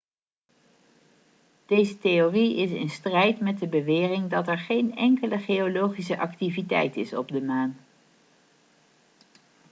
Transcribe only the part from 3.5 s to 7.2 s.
de bewering dat er geen enkele geologische activiteit is